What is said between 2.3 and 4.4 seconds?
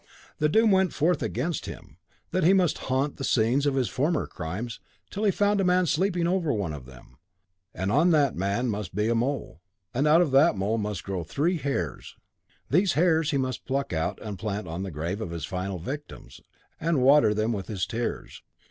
that he must haunt the scenes of his former